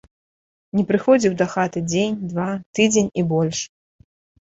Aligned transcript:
Не 0.77 0.85
прыходзіў 0.91 1.35
дахаты 1.43 1.85
дзень, 1.91 2.19
два, 2.35 2.49
тыдзень 2.81 3.15
і 3.19 3.31
больш. 3.37 3.65